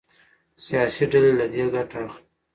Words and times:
سياسي 0.65 1.03
ډلې 1.11 1.31
له 1.39 1.45
دې 1.53 1.63
ګټه 1.73 1.97
اخلي. 2.05 2.21